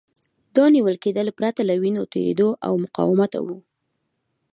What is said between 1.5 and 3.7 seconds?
له وینو توېیدو او مقاومته وو.